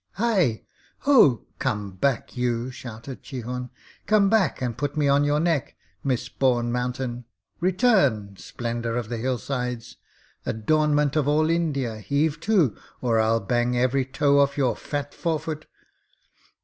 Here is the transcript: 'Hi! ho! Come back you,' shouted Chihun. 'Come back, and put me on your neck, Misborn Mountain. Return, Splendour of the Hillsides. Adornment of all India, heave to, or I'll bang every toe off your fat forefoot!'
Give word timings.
'Hi! 0.13 0.63
ho! 1.01 1.45
Come 1.59 1.91
back 1.91 2.35
you,' 2.35 2.71
shouted 2.71 3.21
Chihun. 3.21 3.69
'Come 4.07 4.31
back, 4.31 4.59
and 4.59 4.75
put 4.75 4.97
me 4.97 5.07
on 5.07 5.23
your 5.23 5.39
neck, 5.39 5.75
Misborn 6.03 6.71
Mountain. 6.71 7.25
Return, 7.59 8.35
Splendour 8.35 8.95
of 8.95 9.09
the 9.09 9.17
Hillsides. 9.17 9.97
Adornment 10.43 11.15
of 11.15 11.27
all 11.27 11.51
India, 11.51 11.99
heave 11.99 12.39
to, 12.39 12.75
or 12.99 13.19
I'll 13.19 13.41
bang 13.41 13.77
every 13.77 14.03
toe 14.03 14.39
off 14.39 14.57
your 14.57 14.75
fat 14.75 15.13
forefoot!' 15.13 15.67